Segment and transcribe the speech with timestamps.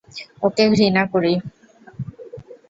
[0.43, 1.33] ওকে ঘৃণা করি।